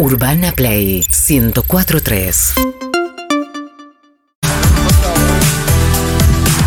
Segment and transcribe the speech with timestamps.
[0.00, 2.54] Urbana Play 1043.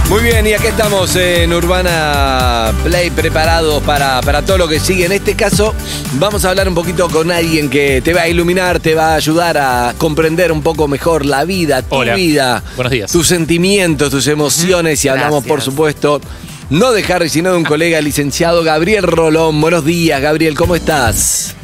[0.08, 5.06] Muy bien, y aquí estamos en Urbana Play preparados para, para todo lo que sigue.
[5.06, 5.74] En este caso,
[6.20, 9.16] vamos a hablar un poquito con alguien que te va a iluminar, te va a
[9.16, 12.14] ayudar a comprender un poco mejor la vida, tu Hola.
[12.14, 13.12] vida, Buenos días.
[13.12, 15.04] tus sentimientos, tus emociones.
[15.06, 15.66] Y hablamos, por Gracias.
[15.74, 16.22] supuesto,
[16.70, 19.60] no de Harry, sino de un colega licenciado, Gabriel Rolón.
[19.60, 21.56] Buenos días, Gabriel, ¿cómo estás?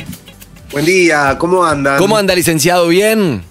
[0.71, 1.97] Buen día, ¿cómo andan?
[1.97, 2.87] ¿Cómo anda, licenciado?
[2.87, 3.41] ¿Bien?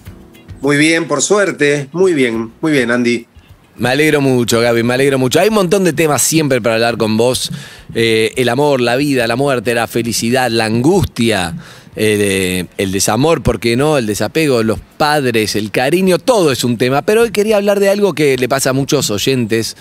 [0.61, 1.89] Muy bien, por suerte.
[1.91, 3.27] Muy bien, muy bien, Andy.
[3.75, 5.39] Me alegro mucho, Gaby, me alegro mucho.
[5.41, 7.51] Hay un montón de temas siempre para hablar con vos.
[7.93, 11.55] Eh, el amor, la vida, la muerte, la felicidad, la angustia,
[11.97, 13.97] eh, el desamor, ¿por qué no?
[13.97, 17.01] El desapego, los padres, el cariño, todo es un tema.
[17.01, 19.75] Pero hoy quería hablar de algo que le pasa a muchos oyentes,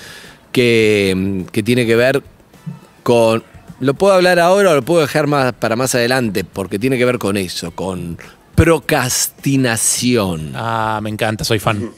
[0.51, 2.21] que, que tiene que ver
[3.05, 3.45] con...
[3.81, 6.43] ¿Lo puedo hablar ahora o lo puedo dejar más para más adelante?
[6.45, 8.19] Porque tiene que ver con eso, con
[8.55, 10.53] procrastinación.
[10.55, 11.91] Ah, me encanta, soy fan.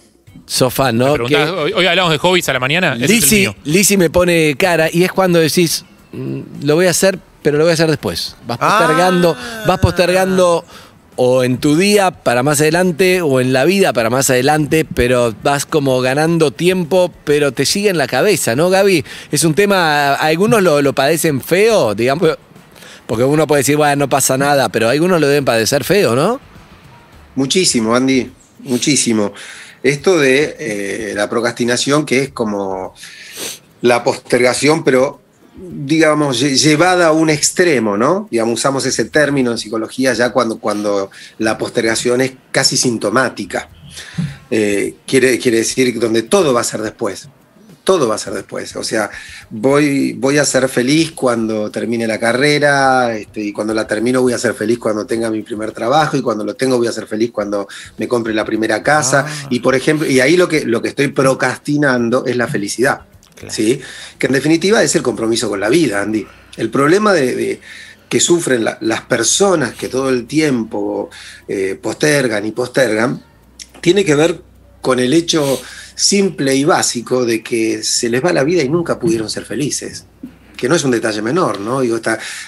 [0.47, 1.07] Sofá, ¿no?
[1.09, 2.95] Me preguntás, Que- hoy, hoy hablamos de hobbies a la mañana.
[2.95, 3.47] Lizzy.
[3.65, 7.65] Lizzy me pone cara y es cuando decís, "Mm, lo voy a hacer, pero lo
[7.65, 8.37] voy a hacer después.
[8.47, 9.37] Vas postergando,
[9.67, 10.65] vas postergando
[11.23, 15.35] o en tu día para más adelante o en la vida para más adelante, pero
[15.43, 19.05] vas como ganando tiempo, pero te sigue en la cabeza, ¿no, Gaby?
[19.31, 22.39] Es un tema, algunos lo, lo padecen feo, digamos,
[23.07, 26.41] porque uno puede decir, bueno, no pasa nada, pero algunos lo deben padecer feo, ¿no?
[27.35, 28.31] Muchísimo, Andy.
[28.61, 29.35] Muchísimo.
[29.83, 32.95] Esto de eh, la procrastinación, que es como
[33.83, 35.21] la postergación, pero
[35.57, 38.29] digamos, lle- llevada a un extremo, ¿no?
[38.31, 43.69] Digamos, usamos ese término en psicología ya cuando, cuando la postergación es casi sintomática.
[44.51, 47.29] Eh, quiere, quiere decir donde todo va a ser después.
[47.83, 48.77] Todo va a ser después.
[48.77, 49.11] O sea,
[49.49, 54.33] voy, voy a ser feliz cuando termine la carrera, este, y cuando la termino voy
[54.33, 57.07] a ser feliz cuando tenga mi primer trabajo, y cuando lo tengo voy a ser
[57.07, 59.25] feliz cuando me compre la primera casa.
[59.27, 59.47] Ah.
[59.51, 63.01] Y por ejemplo, y ahí lo que, lo que estoy procrastinando es la felicidad.
[63.49, 63.81] ¿Sí?
[64.19, 66.27] Que en definitiva es el compromiso con la vida, Andy.
[66.57, 67.61] El problema de,
[68.09, 71.11] que sufren la- las personas que todo el tiempo
[71.49, 73.23] eh, postergan y postergan
[73.81, 74.43] tiene que ver
[74.81, 75.61] con el hecho
[75.95, 80.07] simple y básico de que se les va la vida y nunca pudieron ser felices.
[80.57, 81.81] Que no es un detalle menor, ¿no?
[81.81, 81.99] Digo,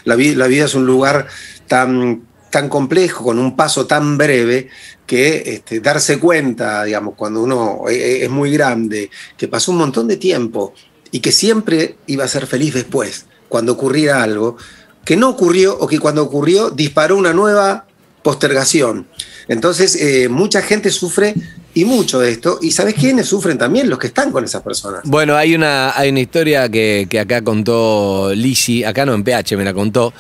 [0.05, 1.29] la vida es un lugar
[1.67, 4.69] tan, tan complejo, con un paso tan breve,
[5.07, 10.07] que este, darse cuenta, digamos, cuando uno eh, es muy grande, que pasó un montón
[10.07, 10.75] de tiempo
[11.11, 14.59] y que siempre iba a ser feliz después, cuando ocurriera algo,
[15.03, 17.87] que no ocurrió o que cuando ocurrió disparó una nueva
[18.23, 19.09] postergación.
[19.49, 21.35] Entonces, eh, mucha gente sufre
[21.75, 22.59] y mucho de esto.
[22.63, 23.89] ¿Y sabes quiénes sufren también?
[23.89, 25.03] Los que están con esas personas.
[25.05, 29.57] Bueno, hay una, hay una historia que, que acá contó Lizzy, acá no en PH
[29.57, 30.13] me la contó,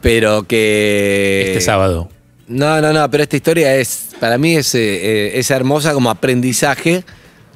[0.00, 1.44] pero que...
[1.48, 2.08] Este sábado.
[2.46, 6.10] No, no, no, pero esta historia es, para mí es, eh, eh, es hermosa como
[6.10, 7.04] aprendizaje,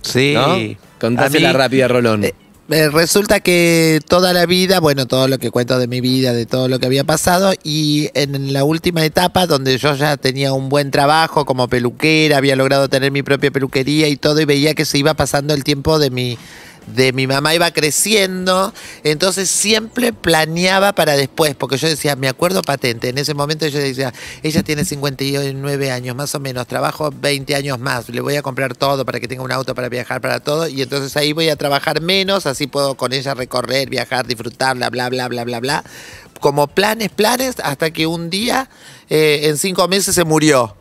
[0.03, 0.33] Sí.
[0.35, 0.57] ¿no?
[0.99, 2.25] Contásela mí, rápida, Rolón.
[2.25, 2.35] eh,
[2.71, 6.45] eh, resulta que toda la vida, bueno, todo lo que cuento de mi vida, de
[6.45, 10.69] todo lo que había pasado, y en la última etapa, donde yo ya tenía un
[10.69, 14.85] buen trabajo como peluquera, había logrado tener mi propia peluquería y todo, y veía que
[14.85, 16.39] se iba pasando el tiempo de mi
[16.95, 18.73] de mi mamá iba creciendo,
[19.05, 23.79] entonces siempre planeaba para después, porque yo decía, me acuerdo patente, en ese momento yo
[23.79, 24.13] decía,
[24.43, 28.77] ella tiene 59 años más o menos, trabajo 20 años más, le voy a comprar
[28.77, 31.57] todo para que tenga un auto para viajar, para todo, y entonces ahí voy a
[31.57, 35.85] trabajar menos, así puedo con ella recorrer, viajar, disfrutarla, bla, bla, bla, bla, bla,
[36.41, 38.71] como planes, planes, hasta que un día,
[39.09, 40.77] eh, en cinco meses se murió.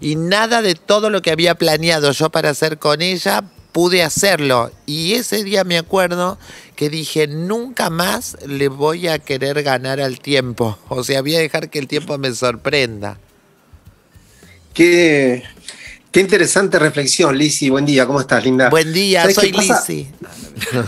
[0.00, 4.70] Y nada de todo lo que había planeado yo para hacer con ella pude hacerlo.
[4.86, 6.38] Y ese día me acuerdo
[6.76, 10.78] que dije, nunca más le voy a querer ganar al tiempo.
[10.88, 13.18] O sea, voy a dejar que el tiempo me sorprenda.
[14.74, 15.42] Qué,
[16.10, 17.68] qué interesante reflexión, Lizzy.
[17.70, 18.70] Buen día, ¿cómo estás, linda?
[18.70, 19.52] Buen día, ¿Sabes soy?
[19.52, 20.08] Lizzy.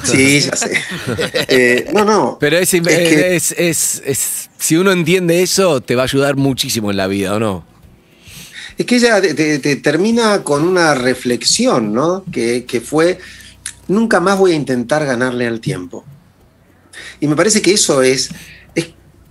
[0.04, 0.80] Sí, ya sé.
[1.48, 2.36] Eh, no, no.
[2.40, 6.90] Pero es, que- es- es- es- si uno entiende eso, te va a ayudar muchísimo
[6.90, 7.64] en la vida, ¿o no?
[8.76, 12.24] Es que ella te, te- te termina con una reflexión, ¿no?
[12.32, 13.18] Que, que fue,
[13.88, 16.04] nunca más voy a intentar ganarle al tiempo.
[17.20, 18.30] Y me parece que eso es,
[18.74, 18.90] es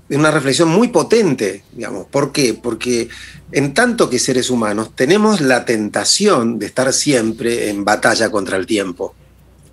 [0.09, 2.07] una reflexión muy potente, digamos.
[2.07, 2.53] ¿Por qué?
[2.53, 3.09] Porque
[3.51, 8.65] en tanto que seres humanos tenemos la tentación de estar siempre en batalla contra el
[8.65, 9.13] tiempo,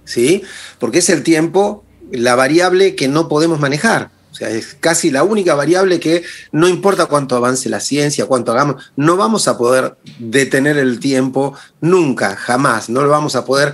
[0.04, 0.42] ¿sí?
[0.78, 4.10] Porque es el tiempo la variable que no podemos manejar.
[4.30, 6.22] O sea, es casi la única variable que
[6.52, 11.54] no importa cuánto avance la ciencia, cuánto hagamos, no vamos a poder detener el tiempo
[11.80, 12.88] nunca, jamás.
[12.88, 13.72] No lo vamos a poder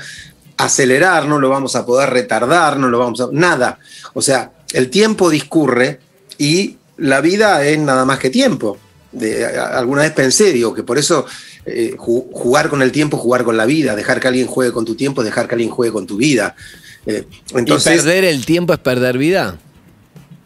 [0.56, 3.28] acelerar, no lo vamos a poder retardar, no lo vamos a...
[3.32, 3.78] Nada.
[4.14, 6.00] O sea, el tiempo discurre
[6.38, 8.78] y la vida es nada más que tiempo.
[9.12, 11.26] de- alguna vez pensé, digo, que por eso
[11.66, 14.84] eh, ju- jugar con el tiempo, jugar con la vida, dejar que alguien juegue con
[14.84, 16.54] tu tiempo, dejar que alguien juegue con tu vida.
[17.06, 19.58] Eh, ¿Y entonces, perder el tiempo es perder vida?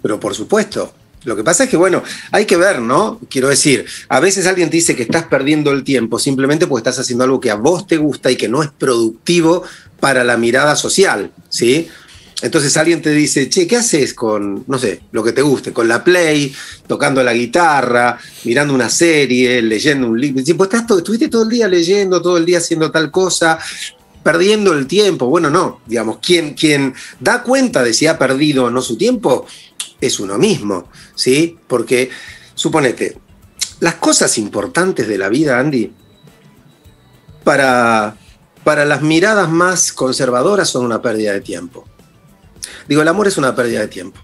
[0.02, 0.92] Pero por supuesto.
[1.24, 2.02] Lo que pasa es que, bueno,
[2.32, 3.20] hay que ver, ¿no?
[3.28, 6.98] Quiero decir, a veces alguien te dice que estás perdiendo el tiempo simplemente porque estás
[6.98, 9.62] haciendo algo que a vos te gusta y que no es productivo
[10.00, 11.88] para la mirada social, ¿sí?
[12.40, 15.86] Entonces alguien te dice, che, ¿qué haces con, no sé, lo que te guste, con
[15.88, 16.54] la Play,
[16.86, 20.42] tocando la guitarra, mirando una serie, leyendo un libro?
[20.56, 23.58] Pues estás todo- estuviste todo el día leyendo, todo el día haciendo tal cosa,
[24.22, 25.26] perdiendo el tiempo.
[25.26, 29.46] Bueno, no, digamos, quien, quien da cuenta de si ha perdido o no su tiempo
[30.00, 31.58] es uno mismo, ¿sí?
[31.66, 32.10] Porque,
[32.54, 33.18] suponete,
[33.80, 35.92] las cosas importantes de la vida, Andy,
[37.44, 38.16] para,
[38.64, 41.86] para las miradas más conservadoras son una pérdida de tiempo.
[42.88, 44.20] Digo, el amor es una pérdida de tiempo.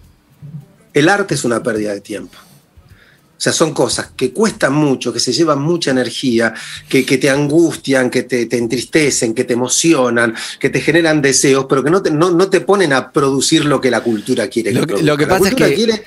[0.92, 2.38] El arte es una pérdida de tiempo.
[3.36, 6.54] O sea, son cosas que cuestan mucho, que se llevan mucha energía,
[6.88, 11.66] que, que te angustian, que te, te entristecen, que te emocionan, que te generan deseos,
[11.68, 14.72] pero que no te, no, no te ponen a producir lo que la cultura quiere
[14.72, 15.06] Lo que, que- produzca.
[15.12, 16.02] lo que La pasa es que- quiere-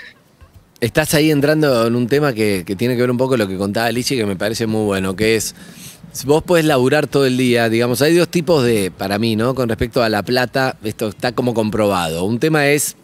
[0.81, 3.47] Estás ahí entrando en un tema que, que tiene que ver un poco con lo
[3.49, 5.53] que contaba Alicia que me parece muy bueno, que es,
[6.25, 9.53] vos podés laburar todo el día, digamos, hay dos tipos de, para mí, ¿no?
[9.55, 12.23] Con respecto a la plata, esto está como comprobado.
[12.23, 12.95] Un tema es,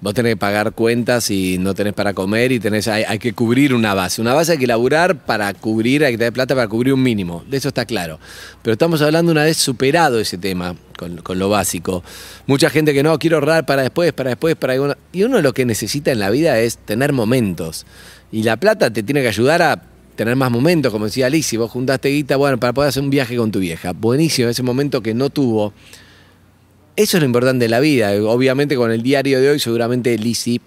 [0.00, 3.74] vos tenés que pagar cuentas y no tenés para comer y tenés, hay, que cubrir
[3.74, 4.20] una base.
[4.20, 7.44] Una base hay que laburar para cubrir, hay que tener plata para cubrir un mínimo,
[7.48, 8.18] de eso está claro.
[8.62, 12.02] Pero estamos hablando una vez superado ese tema, con, lo básico.
[12.46, 14.74] Mucha gente que no, quiero ahorrar para después, para después, para...
[14.74, 17.86] alguna- Y uno lo que necesita en la vida es tener momentos.
[18.30, 19.82] Y la plata te tiene que ayudar a
[20.16, 23.36] tener más momentos, como decía Alicia, vos juntaste guita, bueno, para poder hacer un viaje
[23.36, 23.92] con tu vieja.
[23.92, 25.72] Buenísimo, ese momento que no tuvo.
[26.96, 28.12] Eso es lo importante de la vida.
[28.22, 30.60] Obviamente con el diario de hoy seguramente Lisi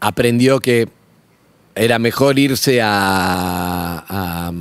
[0.00, 0.88] aprendió que
[1.74, 4.52] era mejor irse a, a,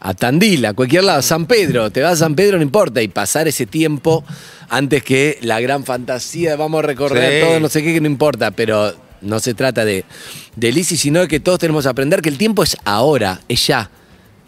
[0.00, 1.90] a Tandil, a cualquier lado, a San Pedro.
[1.90, 4.24] Te vas a San Pedro, no importa, y pasar ese tiempo
[4.68, 7.48] antes que la gran fantasía de vamos a recorrer Sí.
[7.48, 10.04] todo, no sé qué, que no importa, pero no se trata de,
[10.56, 13.90] de sino de que todos tenemos que aprender que el tiempo es ahora, es ya.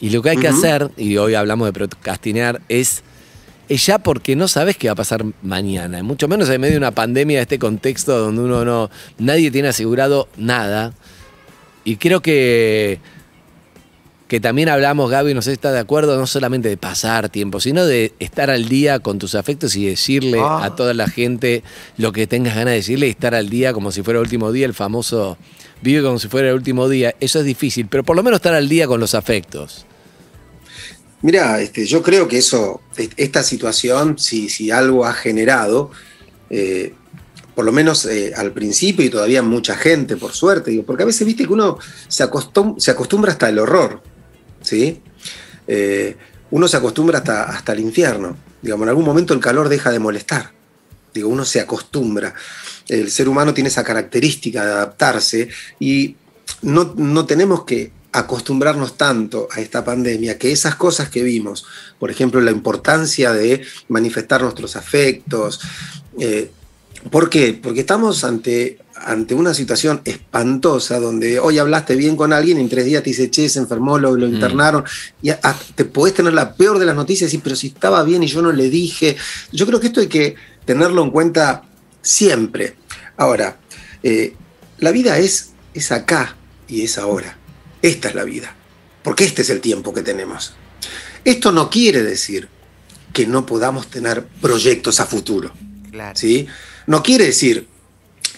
[0.01, 3.03] Y lo que hay que hacer, y hoy hablamos de procrastinar, es,
[3.71, 6.03] es ya porque no sabes qué va a pasar mañana.
[6.03, 8.91] Mucho menos en medio de una pandemia, de este contexto donde uno no.
[9.19, 10.93] Nadie tiene asegurado nada.
[11.85, 12.99] Y creo que.
[14.27, 17.59] Que también hablamos, Gaby, no sé si está de acuerdo, no solamente de pasar tiempo,
[17.61, 20.65] sino de estar al día con tus afectos y decirle Ah.
[20.65, 21.63] a toda la gente
[21.97, 24.53] lo que tengas ganas de decirle y estar al día como si fuera el último
[24.53, 25.37] día, el famoso
[25.83, 27.15] vive como si fuera el último día.
[27.19, 29.85] Eso es difícil, pero por lo menos estar al día con los afectos.
[31.23, 35.91] Mira, este, yo creo que eso, est- esta situación, si, si algo ha generado,
[36.49, 36.95] eh,
[37.55, 41.07] por lo menos eh, al principio y todavía mucha gente, por suerte, digo, porque a
[41.07, 41.79] veces viste que uno
[42.09, 42.25] se,
[42.79, 44.03] se acostumbra hasta el horror,
[44.63, 45.03] ¿sí?
[45.67, 46.17] Eh,
[46.53, 48.37] uno se acostumbra hasta, hasta el infierno.
[48.63, 50.53] Digamos, en algún momento el calor deja de molestar.
[51.15, 52.35] Digo, uno se acostumbra.
[52.89, 56.17] El ser humano tiene esa característica de adaptarse y
[56.63, 61.65] no, no tenemos que acostumbrarnos tanto a esta pandemia que esas cosas que vimos,
[61.99, 65.61] por ejemplo, la importancia de manifestar nuestros afectos,
[66.19, 66.51] eh,
[67.11, 67.59] ¿por qué?
[67.63, 72.69] Porque estamos ante, ante una situación espantosa donde hoy hablaste bien con alguien y en
[72.69, 74.85] tres días te dice, che, se enfermó, lo, lo internaron,
[75.23, 78.03] y a- a- te podés tener la peor de las noticias y pero si estaba
[78.03, 79.17] bien y yo no le dije.
[79.53, 81.63] Yo creo que esto hay que tenerlo en cuenta
[82.03, 82.75] siempre.
[83.17, 83.57] Ahora,
[84.03, 84.35] eh,
[84.79, 86.37] la vida es, es acá
[86.69, 87.37] y es ahora.
[87.83, 88.55] Esta es la vida,
[89.03, 90.55] porque este es el tiempo que tenemos.
[91.25, 92.49] Esto no quiere decir
[93.13, 95.53] que no podamos tener proyectos a futuro.
[95.91, 96.17] Claro.
[96.17, 96.47] ¿sí?
[96.87, 97.67] No quiere decir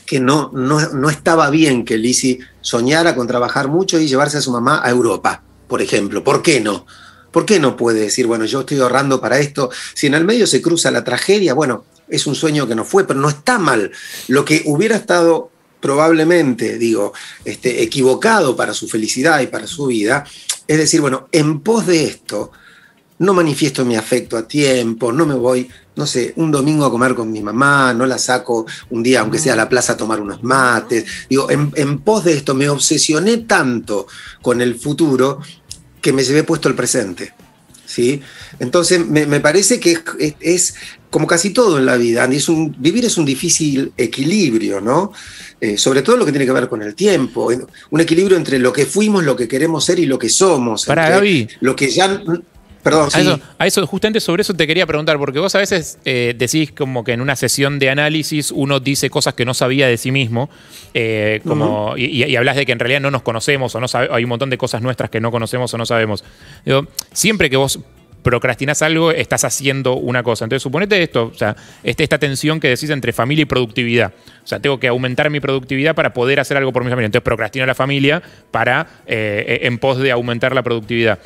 [0.07, 4.43] que no, no, no estaba bien que Lizzie soñara con trabajar mucho y llevarse a
[4.43, 6.25] su mamá a Europa, por ejemplo.
[6.25, 6.87] ¿Por qué no?
[7.31, 9.71] ¿Por qué no puede decir, bueno, yo estoy ahorrando para esto?
[9.95, 13.07] Si en el medio se cruza la tragedia, bueno, es un sueño que no fue,
[13.07, 13.91] pero no está mal.
[14.29, 15.51] Lo que hubiera estado
[15.83, 17.13] probablemente, digo,
[17.45, 20.25] este, equivocado para su felicidad y para su vida,
[20.67, 22.53] es decir, bueno, en pos de esto,
[23.19, 27.15] no manifiesto mi afecto a tiempo, no me voy, no sé, un domingo a comer
[27.15, 30.21] con mi mamá, no la saco un día, aunque sea a la plaza, a tomar
[30.21, 31.05] unos mates.
[31.29, 34.07] Digo, en, pos de esto me obsesioné tanto
[34.41, 35.41] con el futuro
[36.01, 37.35] que me llevé puesto el presente.
[37.85, 38.23] ¿sí?
[38.59, 39.99] Entonces, me, me parece que
[40.41, 40.75] es
[41.13, 45.13] como casi todo en la vida, Andy, es un, vivir es un difícil equilibrio, ¿no?
[45.61, 47.51] Eh, sobre todo lo que tiene que ver con el tiempo,
[47.91, 50.89] un equilibrio entre lo que fuimos, lo que queremos ser y lo que somos.
[50.89, 51.49] Entre Gaby.
[51.61, 52.21] Lo que ya...
[52.83, 53.21] Perdón, A, sí.
[53.21, 56.73] eso, a eso, justamente sobre eso te quería preguntar, porque vos a veces eh, decís
[56.73, 60.11] como que en una sesión de análisis uno dice cosas que no sabía de sí
[60.11, 60.51] mismo,
[60.93, 63.87] eh, como, y, y- y hablas de que en realidad no nos conocemos o no
[63.87, 66.25] sabe- hay un montón de cosas nuestras que no conocemos o no sabemos.
[66.65, 67.79] Digo, siempre que vos
[68.23, 70.45] procrastinás algo, estás haciendo una cosa.
[70.45, 74.13] Entonces, suponete esto, o sea, este- esta tensión que decís entre familia y productividad.
[74.43, 77.07] O sea, tengo que aumentar mi productividad para poder hacer algo por mi familia.
[77.07, 81.19] Entonces, procrastino la familia para, eh, en pos de aumentar la productividad.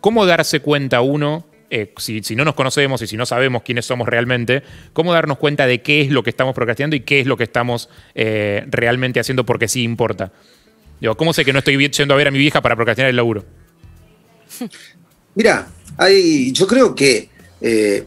[0.00, 4.08] ¿Cómo darse cuenta uno, eh, si, no nos conocemos y si no sabemos quiénes somos
[4.08, 7.36] realmente, cómo darnos cuenta de qué es lo que estamos procrastinando y qué es lo
[7.36, 10.32] que estamos eh, realmente haciendo porque sí importa?
[11.00, 13.16] Digo, ¿Cómo sé que no estoy yendo a ver a mi vieja para procrastinar el
[13.16, 13.44] laburo?
[15.34, 18.06] Mira, hay, yo creo que eh,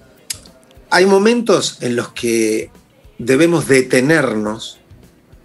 [0.89, 2.69] hay momentos en los que
[3.17, 4.79] debemos detenernos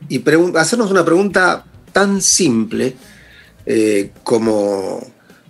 [0.09, 0.23] y
[0.57, 2.97] hacernos una pregunta tan simple
[3.67, 5.01] eh, como,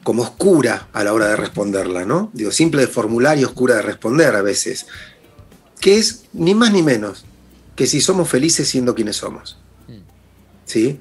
[0.03, 2.31] como oscura a la hora de responderla, ¿no?
[2.33, 4.87] Digo, simple de formular y oscura de responder a veces,
[5.81, 7.25] que es ni más ni menos
[7.77, 9.59] que si somos felices siendo quienes somos.
[10.65, 10.99] ¿Sí?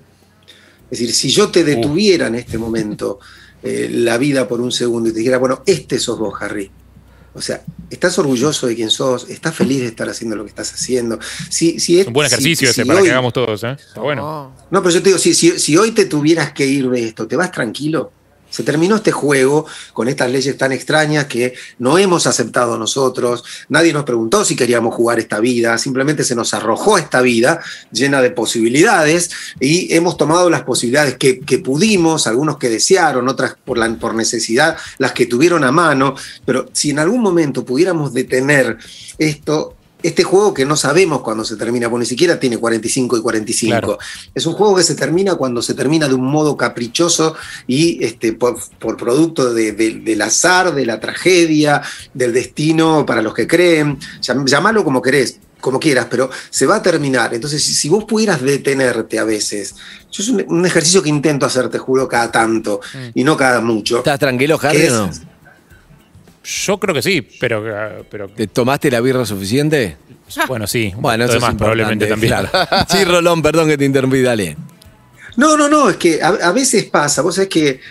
[0.89, 3.19] Es decir, si yo te detuviera en este momento
[3.67, 6.71] eh, la vida por un segundo y te dijera, bueno, este sos vos, Harry.
[7.33, 9.29] O sea, ¿estás orgulloso de quién sos?
[9.29, 11.19] ¿Estás feliz de estar haciendo lo que estás haciendo?
[11.49, 13.77] Si, si Es un buen ejercicio si ese para hoy- que hagamos todos, ¿eh?
[13.79, 14.55] Está bueno.
[14.71, 17.27] No, pero yo te digo, si, si- si hoy te tuvieras que ir de esto,
[17.27, 18.11] ¿te vas tranquilo?
[18.49, 23.43] Se terminó este juego con estas leyes tan extrañas que no hemos aceptado nosotros.
[23.69, 25.77] Nadie nos preguntó si queríamos jugar esta vida.
[25.77, 27.59] Simplemente se nos arrojó esta vida
[27.91, 34.15] llena de posibilidades y hemos tomado las posibilidades que, pudimos, algunos que desearon, otras por
[34.15, 36.15] necesidad, las que tuvieron a mano.
[36.45, 38.77] Pero si en algún momento pudiéramos detener
[39.17, 43.21] esto, este juego que no sabemos cuándo se termina, porque ni siquiera tiene 45 y
[43.21, 43.71] 45.
[43.71, 43.97] Claro.
[44.35, 47.35] Es un juego que se termina cuando se termina de un modo caprichoso
[47.65, 51.81] y este, por, por producto de- de- del azar, de la tragedia,
[52.13, 53.97] del destino para los que creen.
[54.21, 57.33] Llamalo como querés, como quieras, pero se va a terminar.
[57.33, 59.75] Entonces, si, vos pudieras detenerte a veces,
[60.11, 62.79] yo es un, un ejercicio que intento hacer, te juro, cada tanto
[63.15, 63.97] y no cada mucho.
[63.97, 65.09] ¿Estás tranquilo, Harry, Es- no?
[66.47, 69.97] Yo creo que sí, pero, eh, pero ¿Te tomaste la birra suficiente?
[70.47, 70.93] bueno, sí.
[70.95, 72.33] Bueno, eso Además, es probablemente también.
[72.33, 72.49] claro.
[72.89, 74.55] Sí, Rolón, perdón que te interrumpí, dale.
[75.35, 77.81] No, no, no, es que a, a veces pasa, vos sabés que,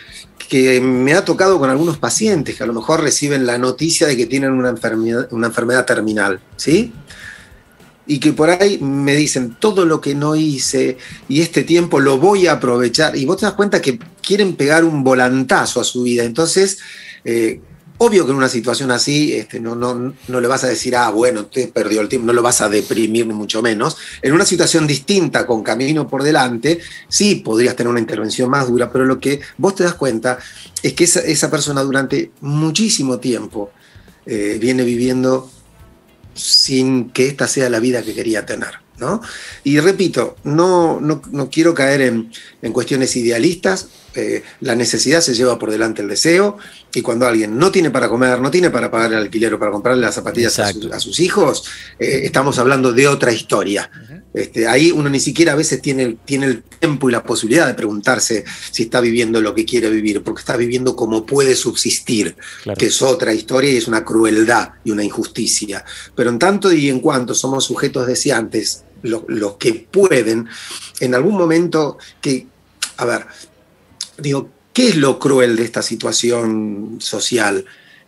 [0.48, 4.16] que me ha tocado con algunos pacientes que a lo mejor reciben la noticia de
[4.16, 6.92] que tienen una enfermedad, una enfermedad terminal, ¿sí?
[8.06, 10.96] Y que por ahí me dicen todo lo que no hice
[11.28, 13.16] y este tiempo lo voy a aprovechar.
[13.16, 16.24] Y vos te das cuenta que quieren pegar un volantazo a su vida.
[16.24, 16.78] Entonces,
[17.24, 17.60] eh,
[17.98, 21.10] obvio que en una situación así este, no, no, no le vas a decir, ah,
[21.10, 23.96] bueno, te perdió el tiempo, no lo vas a deprimir ni mucho menos.
[24.22, 28.90] En una situación distinta, con camino por delante, sí podrías tener una intervención más dura,
[28.90, 30.38] pero lo que vos te das cuenta
[30.82, 33.70] es que esa, esa persona durante muchísimo tiempo
[34.26, 35.50] eh, viene viviendo
[36.34, 38.86] sin que esta sea la vida que quería tener.
[38.98, 39.20] ¿no?
[39.64, 42.30] Y repito, no, no, no quiero caer en,
[42.62, 46.58] en cuestiones idealistas, eh, la necesidad se lleva por delante el deseo,
[46.94, 49.70] y cuando alguien no tiene para comer, no tiene para pagar el alquiler o para
[49.70, 51.64] comprarle las zapatillas a, sus- a sus hijos,
[51.98, 53.90] eh, estamos hablando de otra historia.
[54.32, 57.66] Este, ahí uno ni siquiera a veces tiene, el- tiene el tiempo y la posibilidad
[57.66, 62.36] de preguntarse si está viviendo lo que quiere vivir, porque está viviendo como puede subsistir,
[62.62, 62.78] Claro.
[62.78, 65.84] que es otra historia y es una crueldad y una injusticia.
[66.14, 70.48] Pero en tanto y en cuanto somos sujetos deseantes, lo- los que pueden,
[71.00, 72.46] en algún momento que,
[72.98, 73.26] a ver,
[74.18, 77.64] digo, ¿qué es lo cruel de esta situación social?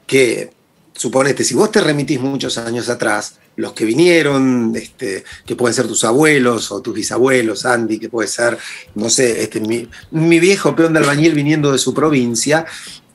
[0.07, 0.51] Que,
[0.95, 5.89] suponete, si vos te remitís muchos años atrás, los que vinieron, este, que pueden ser
[5.89, 8.57] tus abuelos o tus bisabuelos, Andy, que puede ser,
[8.95, 12.67] no sé, este, mi, mi viejo peón de albañil viniendo de su provincia,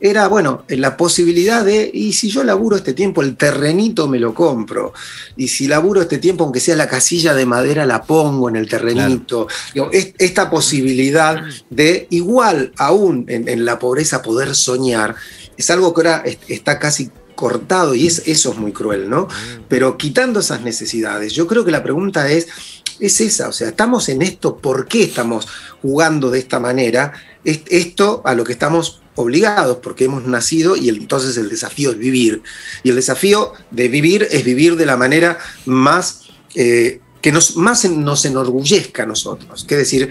[0.05, 4.33] era, bueno, la posibilidad de, y si yo laburo este tiempo, el terrenito me lo
[4.33, 4.91] compro,
[5.38, 8.67] y si laburo este tiempo, aunque sea la casilla de madera, la pongo en el
[8.67, 9.48] terrenito.
[10.19, 15.15] Esta posibilidad de, igual aún en, en la pobreza, poder soñar,
[15.55, 19.29] es algo que ahora es- está casi cortado y es, eso es muy cruel, ¿no?
[19.69, 22.48] Pero quitando esas necesidades, yo creo que la pregunta es,
[23.00, 25.48] es esa, o sea, estamos en esto, ¿por qué estamos
[25.81, 27.13] jugando de esta manera?
[27.45, 31.98] Es- Esto a lo que estamos obligados, porque hemos nacido y entonces el desafío es
[31.98, 32.41] vivir.
[32.84, 36.22] Y el desafío de vivir es vivir de la manera más,
[36.55, 39.65] eh, que nos, más nos enorgullezca a nosotros.
[39.65, 40.10] Que decir,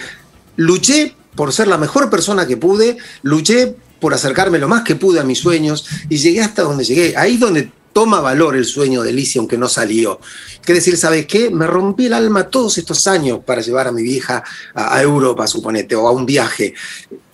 [0.57, 5.21] luché por ser la mejor persona que pude, luché por acercarme lo más que pude
[5.21, 7.17] a mis sueños y llegué hasta donde llegué.
[7.17, 10.19] Ahí es donde toma valor el sueño de Alicia, aunque no salió.
[10.65, 11.51] Que decir, ¿sabes qué?
[11.51, 14.43] Me rompí el alma todos estos años para llevar a mi vieja
[14.75, 16.75] a, a Europa, suponete, o a un viaje.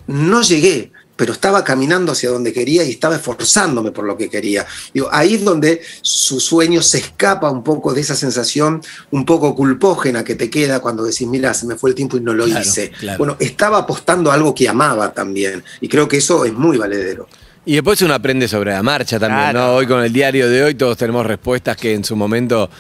[0.07, 4.65] No llegué, pero estaba caminando hacia donde quería y estaba esforzándome por lo que quería.
[4.95, 9.57] Digo, ahí es donde su sueño se escapa un poco de esa sensación un poco
[9.57, 12.45] culpógena que te queda cuando decís, mira, se me fue el tiempo y no lo
[12.45, 12.91] Claro, hice.
[12.93, 13.19] claro.
[13.19, 15.65] Bueno, estaba apostando a algo que amaba también.
[15.81, 17.29] Y creo que eso es muy valedero.
[17.67, 19.59] Y después uno aprende sobre la marcha también, Claro.
[19.59, 19.75] ¿no?
[19.75, 22.71] Hoy con el diario de hoy todos tenemos respuestas que en su momento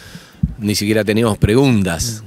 [0.60, 2.22] ni siquiera teníamos preguntas.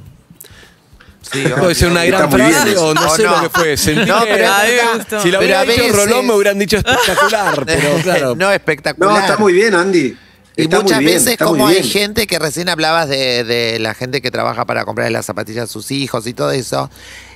[1.22, 3.36] Sí, Puede ser una gran muy bien frase o no sé no.
[3.38, 3.78] lo que fue.
[3.78, 4.50] Sentí No, que- pero
[4.98, 5.22] gustó.
[5.22, 8.36] si lo hubiera dicho veces- Rolón me hubieran dicho espectacular, pero claro.
[8.36, 9.12] no, espectacular.
[9.13, 10.18] No, está muy bien, Andy.
[10.58, 14.22] Y Está muchas bien, veces como hay gente que recién hablabas de, de la gente
[14.22, 16.90] que trabaja para comprar las zapatillas a sus hijos y todo eso.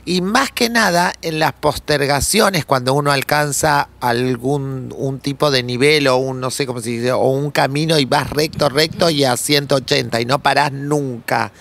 [0.04, 6.08] Y más que nada en las postergaciones cuando uno alcanza algún un tipo de nivel
[6.10, 9.24] o un no sé cómo se dice o un camino y vas recto recto y
[9.24, 11.54] a 180 y no parás nunca.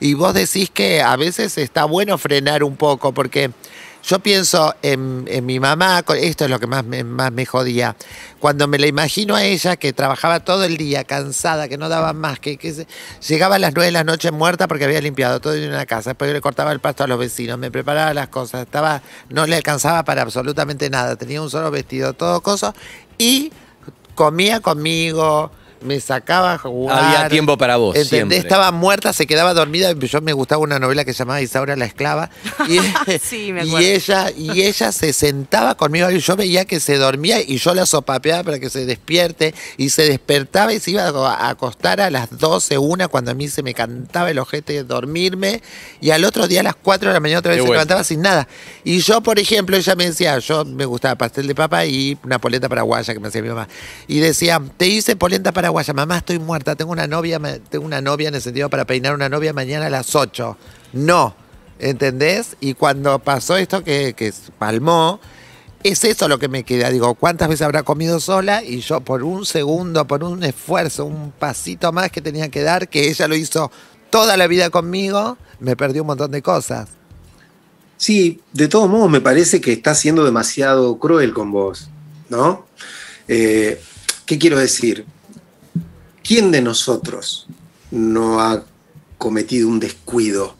[0.00, 3.50] Y vos decís que a veces está bueno frenar un poco porque
[4.02, 7.96] yo pienso en, mi mamá, esto es lo que más me, más me jodía.
[8.38, 12.14] Cuando me la imagino a ella que trabajaba todo el día, cansada, que no daba
[12.14, 12.86] más, que, que
[13.28, 16.10] llegaba a las nueve de la noche muerta porque había limpiado todo en una casa,
[16.10, 19.56] después le cortaba el pasto a los vecinos, me preparaba las cosas, estaba, no le
[19.56, 22.74] alcanzaba para absolutamente nada, tenía un solo vestido, todo cosa,
[23.18, 23.52] y
[24.14, 25.50] comía conmigo,
[25.82, 27.04] me sacaba a jugar.
[27.04, 28.10] Había tiempo para vos, ¿entendés?
[28.10, 28.36] siempre.
[28.38, 29.92] Estaba muerta, se quedaba dormida.
[29.92, 32.30] Yo me gustaba una novela que se llamaba Isaura la esclava.
[32.68, 32.78] Y,
[33.22, 37.40] Sí, me y ella y ella se sentaba conmigo y yo veía que se dormía
[37.40, 41.48] y yo la sopapeaba para que se despierte y se despertaba y se iba a
[41.48, 45.62] acostar a las 12, una cuando a mí se me cantaba el ojete de dormirme
[46.00, 48.22] y al otro día a las 4 de la mañana otra vez se levantaba sin
[48.22, 48.48] nada.
[48.84, 52.38] Y yo, por ejemplo, ella me decía, yo me gustaba pastel de papa y una
[52.38, 53.68] polenta paraguaya que me hacía mi mamá.
[54.06, 58.28] Y decía, te hice polenta paraguaya, mamá, estoy muerta, tengo una novia, tengo una novia
[58.28, 60.56] en el sentido para peinar una novia mañana a las 8.
[60.92, 61.34] No,
[61.78, 62.56] ¿entendés?
[62.60, 65.20] Y cuando pasó esto que, que palmó,
[65.82, 66.90] es eso lo que me queda.
[66.90, 68.62] Digo, ¿cuántas veces habrá comido sola?
[68.62, 72.88] Y yo por un segundo, por un esfuerzo, un pasito más que tenía que dar,
[72.88, 73.70] que ella lo hizo
[74.10, 76.88] toda la vida conmigo, me perdí un montón de cosas.
[77.96, 81.90] Sí, de todos modos me parece que está siendo demasiado cruel con vos,
[82.28, 82.66] ¿no?
[83.28, 83.80] Eh,
[84.26, 85.04] ¿Qué quiero decir?
[86.30, 87.48] ¿Quién de nosotros
[87.90, 88.62] no ha
[89.18, 90.54] cometido un descuido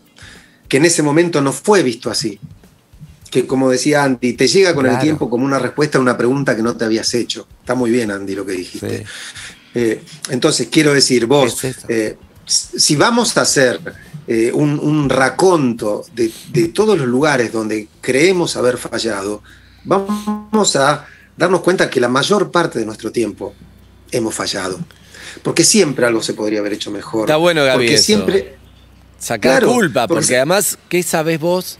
[0.69, 2.41] que en ese momento no fue visto así?
[3.31, 6.57] Que como decía Andy, te llega con el tiempo como una respuesta a una pregunta
[6.57, 7.47] que no te habías hecho.
[7.61, 8.99] Está muy bien, Andy, lo que dijiste.
[8.99, 9.05] Sí.
[9.77, 13.81] Eh, entonces, quiero decir, vos, Es eh, si vamos a hacer
[14.27, 19.45] eh, un, un raconto de, de todos los lugares donde creemos haber fallado,
[19.85, 21.07] vamos a
[21.37, 23.55] darnos cuenta que la mayor parte de nuestro tiempo
[24.11, 24.81] hemos fallado.
[25.43, 27.23] Porque siempre algo se podría haber hecho mejor.
[27.29, 28.05] Está bueno, Gaby, Porque eso.
[28.05, 28.57] siempre.
[29.19, 31.79] Sacar Claro, culpa, porque porque además, ¿qué sabés vos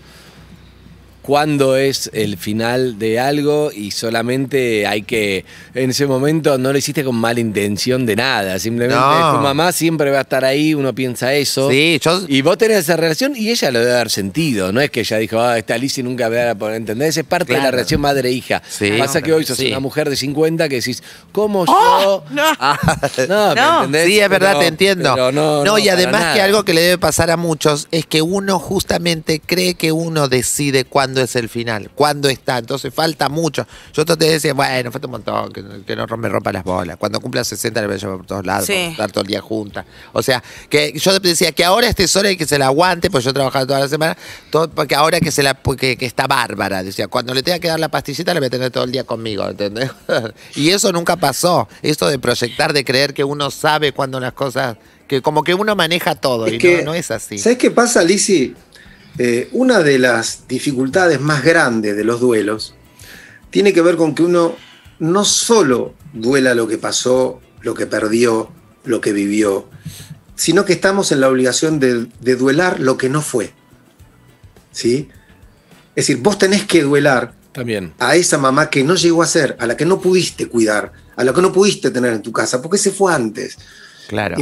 [1.23, 6.79] cuándo es el final de algo y solamente hay que, en ese momento no lo
[6.79, 9.37] hiciste con mala intención de nada, simplemente No.
[9.37, 11.71] tu mamá siempre va a estar ahí, uno piensa eso.
[11.71, 14.91] Sí, yo- Y vos tenés esa relación y ella lo debe haber sentido, no es
[14.91, 17.59] que ella dijo, ah, esta Alicia nunca me va a poder entender, es parte de
[17.61, 18.63] la relación madre-hija.
[18.69, 18.93] Sí.
[18.99, 19.69] Pasa que hoy sos Sí.
[19.69, 21.03] una mujer de 50 que decís,
[21.33, 22.25] ¿cómo yo?
[22.31, 22.43] no.
[22.59, 22.79] Ah,
[23.29, 23.77] no, ¿me No.
[23.85, 24.07] entendés?
[24.07, 25.13] Sí, es verdad, Pero- te entiendo.
[25.15, 26.35] pero no, no, no, y además nada.
[26.35, 30.29] que algo que le debe pasar a muchos es que uno justamente cree que uno
[30.29, 32.59] decide cuándo es el final, cuándo está.
[32.59, 33.67] Entonces falta mucho.
[33.95, 36.99] Yo te decía, bueno, falta un montón, que, que no me rompa las bolas.
[36.99, 38.75] Cuando cumpla 60 le voy a llevar por todos lados, Sí.
[38.75, 39.87] vamos a estar todo el día juntas.
[40.13, 43.25] O sea, que yo decía que ahora esté sola y que se la aguante, pues
[43.25, 44.17] yo trabajaba toda la semana,
[44.51, 46.83] todo, porque ahora que se la porque, que está bárbara.
[46.83, 49.05] Decía, cuando le tenga que dar la pastillita, la voy a tener todo el día
[49.05, 49.91] conmigo, ¿entendés?
[50.55, 51.67] y eso nunca pasó.
[51.81, 54.77] Eso de proyectar, de creer que uno sabe cuando las cosas.
[55.09, 57.39] que como que uno maneja todo, Es y que, no, no es así.
[57.39, 58.55] ¿Sabes qué pasa, Lisi?
[59.19, 62.75] Eh, una de las dificultades más grandes de los duelos
[63.51, 64.55] tiene que ver con que uno
[64.99, 68.51] no solo duela lo que pasó, lo que perdió,
[68.85, 69.69] lo que vivió,
[70.37, 73.53] sino que estamos en la obligación de, de duelar lo que no fue.
[74.73, 75.09] ¿Sí?
[75.97, 77.93] Es decir, vos tenés que duelar También.
[77.99, 81.25] a esa mamá que no llegó a ser, a la que no pudiste cuidar, a
[81.25, 83.59] la que no pudiste tener en tu casa, porque se fue antes.
[84.09, 84.37] Claro.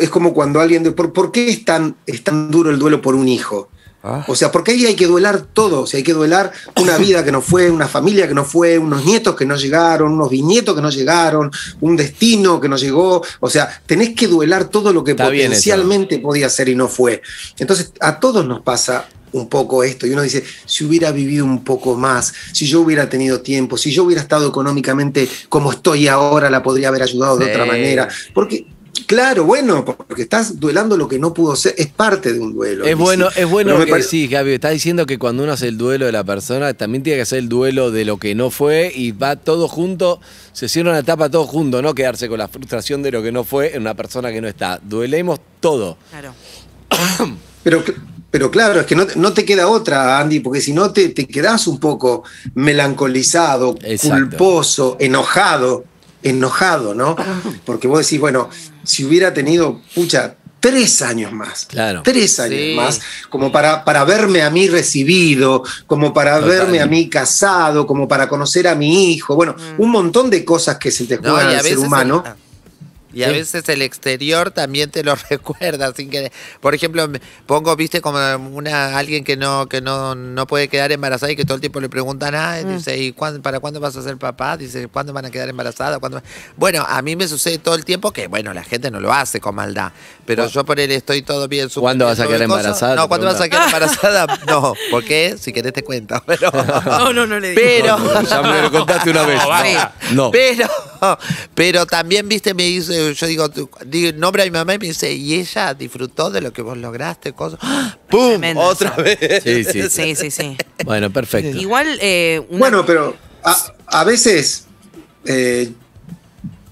[0.00, 0.82] Es como cuando alguien...
[0.82, 3.70] de- ¿por, por qué es tan, es tan duro el duelo por un hijo?
[4.02, 4.24] Ah.
[4.28, 5.82] O sea, porque ahí hay que duelar todo.
[5.82, 8.78] O sea, hay que duelar una vida que no fue, una familia que no fue,
[8.78, 13.22] unos nietos que no llegaron, unos bisnietos que no llegaron, un destino que no llegó.
[13.40, 17.20] O sea, tenés que duelar todo lo que Está potencialmente podía ser y no fue.
[17.58, 20.06] Entonces, a todos nos pasa un poco esto.
[20.06, 23.92] Y uno dice, si hubiera vivido un poco más, si yo hubiera tenido tiempo, si
[23.92, 27.50] yo hubiera estado económicamente como estoy ahora, la podría haber ayudado de Sí.
[27.52, 28.08] otra manera.
[28.34, 28.66] Porque
[29.10, 32.84] Claro, bueno, porque estás duelando lo que no pudo ser, es parte de un duelo.
[32.84, 34.52] Es bueno, es bueno Pero que pare- sí, Gaby.
[34.52, 37.40] Estás diciendo que cuando uno hace el duelo de la persona, también tiene que hacer
[37.40, 40.20] el duelo de lo que no fue y va todo junto,
[40.52, 43.42] se cierra una etapa todo junto, no quedarse con la frustración de lo que no
[43.42, 44.78] fue en una persona que no está.
[44.80, 45.96] Duelemos todo.
[46.10, 46.32] Claro.
[47.64, 47.82] Pero,
[48.30, 51.26] pero claro, es que no, no te queda otra, Andy, porque si no te, te
[51.26, 52.22] quedás un poco
[52.54, 54.14] melancolizado, Exacto.
[54.28, 55.84] culposo, enojado,
[56.22, 57.16] enojado, ¿no?
[57.66, 58.48] Porque vos decís, bueno,
[58.84, 61.64] si hubiera tenido, pucha, tres años más.
[61.66, 62.02] Claro.
[62.04, 62.74] Tres años Sí.
[62.76, 66.48] más, como para, para verme a mí recibido, como para Total.
[66.50, 69.34] verme a mí casado, como para conocer a mi hijo.
[69.34, 72.22] Bueno, un montón de cosas que se te No, juegan a al ser humano.
[72.26, 72.49] el-
[73.12, 77.08] y a veces el exterior también te lo recuerda sin que por ejemplo
[77.46, 78.18] pongo viste como
[78.52, 81.80] una alguien que no que no, no puede quedar embarazada y que todo el tiempo
[81.80, 82.76] le preguntan ah Mm.
[82.76, 85.98] dice y cuándo, para cuándo vas a ser papá dice cuándo van a quedar embarazadas
[85.98, 86.22] ¿Cuándo va-?"
[86.56, 89.40] bueno a mí me sucede todo el tiempo que bueno la gente no lo hace
[89.40, 89.92] con maldad
[90.26, 92.96] pero yo por él estoy todo bien ¿Cuándo vas a quedar embarazada?
[92.96, 95.36] no cuándo vas a quedar embarazada no ¿por qué?
[95.40, 96.50] si querés te cuento pero
[96.86, 97.60] No, no, no le digo.
[97.62, 99.40] pero Ya me lo contaste una vez.
[100.12, 100.24] No.
[100.24, 100.30] No.
[100.30, 100.68] pero,
[101.54, 104.86] pero también, viste, me dice, yo digo, tú- digo, nombra a mi mamá y me
[104.88, 107.32] dice, ¿y ella disfrutó de lo que vos lograste?
[107.32, 107.58] Cosas.
[107.62, 107.96] ¡Ah!
[108.08, 108.30] ¡Pum!
[108.32, 109.02] Tremendo Otra eso.
[109.02, 109.42] vez.
[109.42, 109.82] Sí, sí.
[109.90, 110.56] Sí, sí, sí.
[110.84, 111.56] Bueno, perfecto.
[111.58, 114.66] Igual, eh, una- Bueno, pero a, a veces
[115.24, 115.72] eh,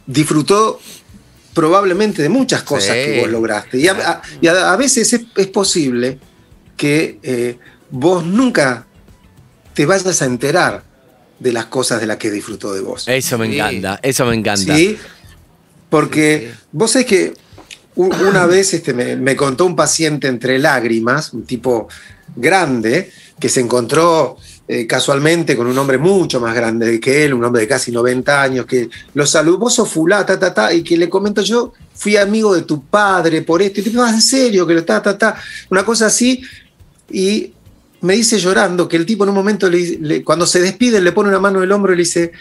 [0.06, 0.80] disfrutó
[1.54, 3.04] probablemente de muchas cosas Sí.
[3.04, 3.78] que vos lograste.
[3.78, 6.18] Y a, a- y a- a veces es, es posible
[6.76, 7.58] que eh,
[7.90, 8.86] vos nunca
[9.74, 10.84] te vayas a enterar
[11.38, 13.06] de las cosas de las que disfrutó de vos.
[13.06, 13.54] Eso me Sí.
[13.54, 14.76] encanta, eso me encanta.
[14.76, 14.96] ¿Sí?
[15.90, 17.34] Porque Sí, vos sabés que
[17.96, 21.88] una vez este, me, me contó un paciente entre lágrimas, un tipo
[22.36, 27.44] grande, que se encontró eh, casualmente con un hombre mucho más grande que él, un
[27.44, 30.82] hombre de casi 90 años, que lo saludó, vos sos fulá, ta, ta, ta, y
[30.82, 34.20] que le comentó yo, fui amigo de tu padre por esto, y tipo, "Ah, en
[34.20, 35.36] serio, que lo ta, ta, ta,
[35.70, 36.42] una cosa así,
[37.10, 37.52] y
[38.02, 41.12] me dice llorando que el tipo en un momento, le- le- cuando se despide, le
[41.12, 42.32] pone una mano en el hombro y le dice,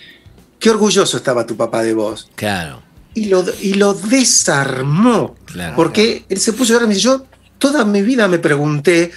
[0.59, 2.81] qué orgulloso estaba tu papá de vos Claro,
[3.17, 5.35] y lo, y lo desarmó.
[5.45, 5.75] Claro.
[5.75, 7.25] porque él se puso a llorar y me dice, yo
[7.57, 9.11] toda mi vida me pregunté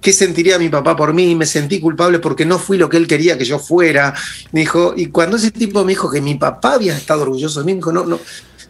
[0.00, 3.06] qué sentiría mi papá por mí, me sentí culpable porque no fui lo que él
[3.06, 4.14] quería que yo fuera.
[4.52, 7.66] Me dijo, y cuando ese tipo me dijo que mi papá había estado orgulloso de
[7.66, 8.20] mí, me dijo, no, no,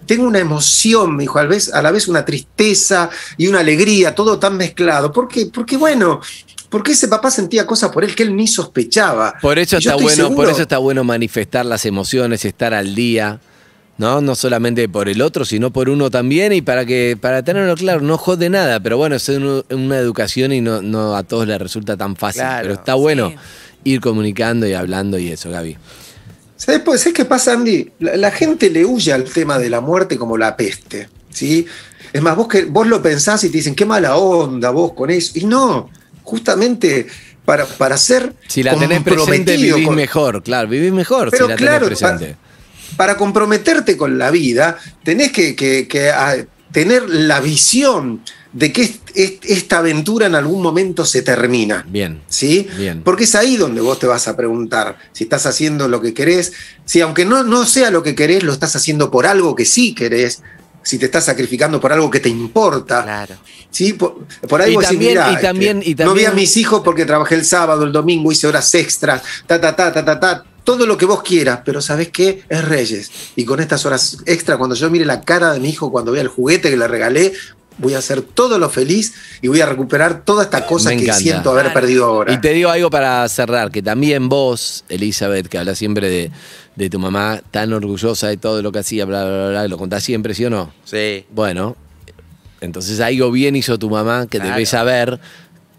[0.06, 3.60] tengo una emoción, me dijo, a la vez, a la vez una tristeza y una
[3.60, 5.12] alegría, todo tan mezclado.
[5.12, 5.46] ¿Por qué?
[5.52, 6.20] Porque bueno,
[6.70, 9.34] porque ese papá sentía cosas por él que él ni sospechaba.
[9.42, 13.40] Por eso está bueno, por eso está bueno manifestar las emociones, estar al día,
[14.00, 14.20] ¿no?
[14.22, 18.00] No solamente por el otro, sino por uno también y para que para tenerlo claro,
[18.00, 21.58] no jode nada, pero bueno, es un- una educación y no, no a todos les
[21.60, 23.36] resulta tan fácil, Claro, pero está bueno sí.
[23.84, 25.76] ir comunicando y hablando y eso, Gaby.
[26.56, 27.90] ¿Sabes, pues, ¿sabes qué pasa, Andy?
[28.00, 31.08] La, la gente le huye al tema de la muerte como la peste.
[31.30, 31.66] ¿sí?
[32.12, 35.10] Es más, vos, que, vos lo pensás y te dicen, qué mala onda vos con
[35.10, 35.32] eso.
[35.38, 35.90] Y no,
[36.22, 37.06] justamente
[37.44, 41.50] para, para ser Si la tenés presente vivís con- mejor, claro, vivís mejor Pero si
[41.50, 42.34] la claro, tenés presente.
[42.36, 42.49] para
[43.16, 46.36] comprometerte con la vida, tenés que, que- que, ah,
[46.72, 48.22] tener la visión
[48.52, 51.84] de que est- est- esta aventura en algún momento se termina.
[51.88, 52.20] Bien.
[52.28, 52.68] ¿Sí?
[52.76, 53.02] Bien.
[53.02, 56.52] Porque es ahí donde vos te vas a preguntar si estás haciendo lo que querés,
[56.84, 59.94] si aunque no, no sea lo que querés, lo estás haciendo por algo que sí
[59.94, 60.42] querés,
[60.82, 63.02] si te estás sacrificando por algo que te importa.
[63.04, 63.36] Claro.
[63.70, 63.92] ¿sí?
[63.92, 66.26] Por, por ahí Y vos decís, también- "Mirá, y también- este, y no vi a
[66.30, 69.92] también- mis hijos porque trabajé el sábado, el domingo, hice horas extras, ta, ta, ta,
[69.92, 72.42] ta, ta, ta, todo lo que vos quieras, pero ¿sabés qué?
[72.48, 73.10] Es Reyes.
[73.36, 76.22] Y con estas horas extra, cuando yo mire la cara de mi hijo, cuando vea
[76.22, 77.32] el juguete que le regalé,
[77.78, 81.02] voy a hacer todo lo feliz y voy a recuperar toda esta cosa Me que
[81.04, 81.20] encanta.
[81.20, 81.80] siento haber Claro.
[81.80, 82.32] perdido ahora.
[82.34, 86.30] Y te digo algo para cerrar, que también vos, Elizabeth, que hablas siempre de,
[86.76, 89.78] de tu mamá tan orgullosa de todo lo que hacía, bla, bla, bla, bla, lo
[89.78, 90.72] contás siempre, ¿sí o no?
[90.84, 91.24] Sí.
[91.30, 91.74] Bueno,
[92.60, 94.52] entonces algo bien hizo tu mamá que Claro.
[94.52, 95.18] debes saber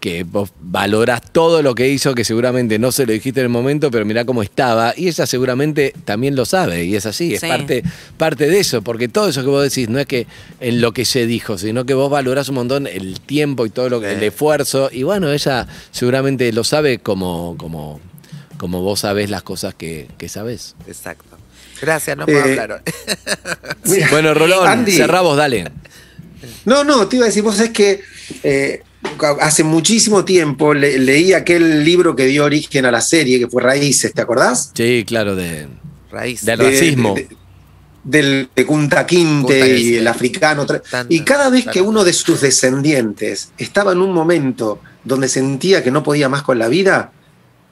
[0.02, 3.50] que vos valorás todo lo que hizo, que seguramente no se lo dijiste en el
[3.50, 4.94] momento, pero mirá cómo estaba.
[4.96, 7.46] Y ella seguramente también lo sabe, y es así, es Sí.
[7.46, 7.84] parte,
[8.16, 10.26] parte de eso, porque todo eso que vos decís no es que
[10.58, 13.88] en lo que se dijo, sino que vos valorás un montón el tiempo y todo
[13.90, 14.90] lo que, el esfuerzo.
[14.92, 18.00] Y bueno, ella seguramente lo sabe como, como,
[18.56, 20.74] como vos sabés las cosas que, que sabés.
[20.88, 21.38] Exacto.
[21.80, 22.82] Gracias, no puedo Eh.
[23.84, 24.90] Mira, Bueno, Rolón, Andy.
[24.96, 25.70] cerramos, dale.
[26.64, 28.00] No, no, te iba a decir, vos es que
[28.42, 28.82] eh,
[29.40, 33.62] hace muchísimo tiempo le- leí aquel libro que dio origen a la serie, que fue
[33.62, 34.72] Raíces, ¿te acordás?
[34.74, 35.68] Sí, claro, de,
[36.10, 36.44] Raíz.
[36.44, 37.14] del De- racismo.
[37.14, 37.28] de-
[38.04, 40.66] del de Kunta Kunta y el africano.
[41.08, 45.92] Y cada vez que uno de sus descendientes estaba en un momento donde sentía que
[45.92, 47.12] no podía más con la vida,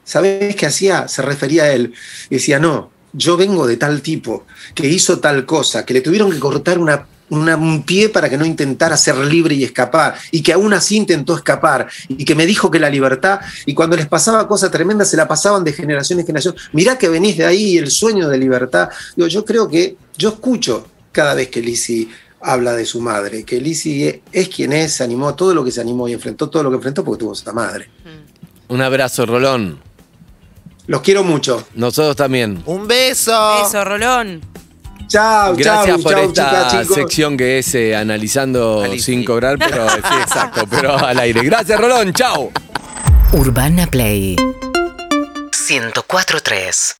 [0.05, 1.09] ¿sabés qué hacía?
[1.09, 1.93] Se refería a él
[2.29, 6.31] y decía, no, yo vengo de tal tipo, que hizo tal cosa, que le tuvieron
[6.31, 10.41] que cortar una, una- un pie para que no intentara ser libre y escapar, y
[10.43, 14.07] que aún así intentó escapar, y que me dijo que la libertad, y cuando les
[14.07, 16.55] pasaba cosas tremendas, se la pasaban de generación en generación.
[16.73, 18.89] Mirá que venís de ahí, el sueño de libertad.
[19.15, 22.07] Digo, yo creo que, yo escucho cada vez que Lizzie
[22.41, 25.71] habla de su madre, que Lizzie es quien es, se animó a todo lo que
[25.71, 27.89] se animó y enfrentó todo lo que enfrentó porque tuvo esa madre.
[28.67, 29.79] Un abrazo, Rolón.
[30.87, 31.65] Los quiero mucho.
[31.75, 32.61] Nosotros también.
[32.65, 33.65] Un beso.
[33.65, 34.41] Eso, Rolón.
[35.07, 40.65] Chao, Gracias por esta chicas, sección que es eh, analizando sin cobrar, pero sí, exacto,
[40.69, 41.41] pero al aire.
[41.43, 42.11] Gracias, Rolón.
[42.13, 42.51] Chao.
[43.33, 46.97] Urbana Play 104.3